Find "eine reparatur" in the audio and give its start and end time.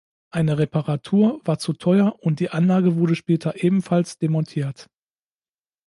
0.31-1.41